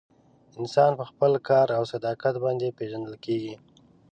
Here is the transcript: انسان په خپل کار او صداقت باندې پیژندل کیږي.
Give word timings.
انسان 0.59 0.91
په 0.99 1.03
خپل 1.09 1.31
کار 1.49 1.67
او 1.77 1.83
صداقت 1.93 2.35
باندې 2.43 2.75
پیژندل 2.77 3.15
کیږي. 3.25 3.55